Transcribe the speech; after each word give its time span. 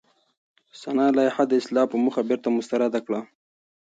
سنا 0.81 1.07
لایحه 1.17 1.43
د 1.47 1.51
اصلاح 1.61 1.85
په 1.89 1.97
موخه 2.03 2.21
بېرته 2.29 2.47
مسترده 2.57 2.99
کړه. 3.05 3.19